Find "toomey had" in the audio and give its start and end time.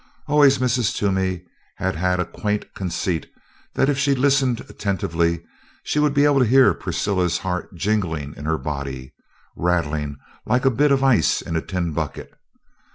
0.95-1.95